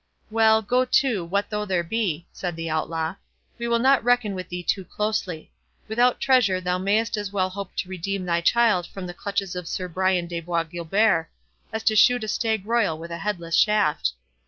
"Well—go 0.31 0.83
to—what 0.85 1.51
though 1.51 1.63
there 1.63 1.83
be," 1.83 2.25
said 2.33 2.55
the 2.55 2.71
Outlaw, 2.71 3.17
"we 3.59 3.67
will 3.67 3.77
not 3.77 4.03
reckon 4.03 4.33
with 4.33 4.49
thee 4.49 4.63
too 4.63 4.83
closely. 4.83 5.51
Without 5.87 6.19
treasure 6.19 6.59
thou 6.59 6.79
mayst 6.79 7.17
as 7.17 7.31
well 7.31 7.51
hope 7.51 7.75
to 7.75 7.87
redeem 7.89 8.25
thy 8.25 8.41
child 8.41 8.87
from 8.87 9.05
the 9.05 9.13
clutches 9.13 9.55
of 9.55 9.67
Sir 9.67 9.87
Brian 9.87 10.25
de 10.25 10.39
Bois 10.39 10.63
Guilbert, 10.63 11.29
as 11.71 11.83
to 11.83 11.95
shoot 11.95 12.23
a 12.23 12.27
stag 12.27 12.65
royal 12.65 12.97
with 12.97 13.11
a 13.11 13.19
headless 13.19 13.55
shaft. 13.55 14.13